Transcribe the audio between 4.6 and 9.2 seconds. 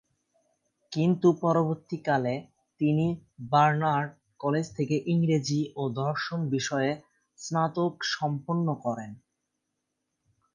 থেকে ইংরেজি ও দর্শন বিষয়ে স্নাতক সম্পন্ন করেন।